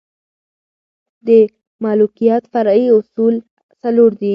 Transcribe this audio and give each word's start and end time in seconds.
د 1.27 1.29
ملوکیت 1.83 2.43
فرعي 2.51 2.85
اصول 2.97 3.35
څلور 3.81 4.11
دي. 4.21 4.29